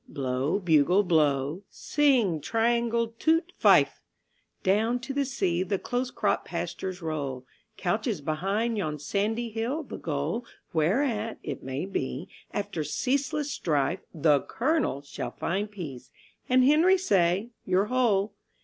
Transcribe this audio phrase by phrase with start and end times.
[0.07, 4.01] (Blow, bugle, blow; sing, triangle; toot, fife!)
[4.63, 7.45] Down to the sea the close cropped pastures roll,
[7.77, 10.43] Couches behind yon sandy hill the goal
[10.73, 16.09] Whereat, it may be, after ceaseless strife The "Colonel" shall find peace,
[16.49, 18.33] and Henry say, "Your hole"